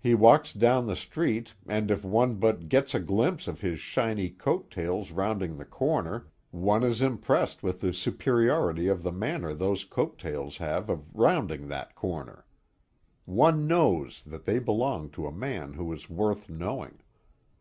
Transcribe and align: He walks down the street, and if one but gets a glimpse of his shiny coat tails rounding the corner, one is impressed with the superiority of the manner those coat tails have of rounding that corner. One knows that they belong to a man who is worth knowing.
He 0.00 0.16
walks 0.16 0.52
down 0.52 0.88
the 0.88 0.96
street, 0.96 1.54
and 1.68 1.88
if 1.88 2.04
one 2.04 2.34
but 2.40 2.68
gets 2.68 2.92
a 2.92 2.98
glimpse 2.98 3.46
of 3.46 3.60
his 3.60 3.78
shiny 3.78 4.28
coat 4.30 4.68
tails 4.68 5.12
rounding 5.12 5.56
the 5.58 5.64
corner, 5.64 6.26
one 6.50 6.82
is 6.82 7.00
impressed 7.00 7.62
with 7.62 7.78
the 7.78 7.92
superiority 7.92 8.88
of 8.88 9.04
the 9.04 9.12
manner 9.12 9.54
those 9.54 9.84
coat 9.84 10.18
tails 10.18 10.56
have 10.56 10.90
of 10.90 11.06
rounding 11.14 11.68
that 11.68 11.94
corner. 11.94 12.46
One 13.26 13.68
knows 13.68 14.24
that 14.26 14.44
they 14.44 14.58
belong 14.58 15.08
to 15.10 15.28
a 15.28 15.30
man 15.30 15.74
who 15.74 15.92
is 15.92 16.10
worth 16.10 16.50
knowing. 16.50 16.98